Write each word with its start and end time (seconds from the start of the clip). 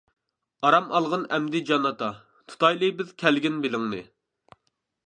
ئارام 0.69 0.87
ئالغىن 0.99 1.27
ئەمدى 1.37 1.61
جان 1.67 1.85
ئاتا، 1.91 2.09
تۇتايلى 2.53 2.91
بىز 3.03 3.13
كەلگىن 3.27 3.63
بېلىڭنى. 3.67 4.03